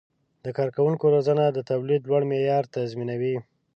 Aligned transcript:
د 0.45 0.47
کارکوونکو 0.57 1.05
روزنه 1.15 1.43
د 1.51 1.59
تولید 1.69 2.01
لوړ 2.09 2.21
معیار 2.31 2.63
تضمینوي. 2.75 3.35